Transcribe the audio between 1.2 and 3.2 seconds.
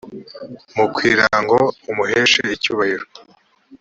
ngo umuheshe icyubahiro